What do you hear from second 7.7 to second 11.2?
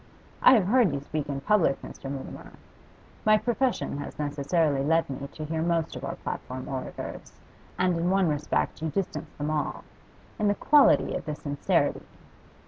and in one respect you distance them all in the quality